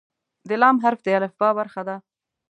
د 0.49 0.51
"ل" 0.61 0.63
حرف 0.83 0.99
د 1.03 1.07
الفبا 1.17 1.49
برخه 1.59 1.81
ده. 1.87 1.95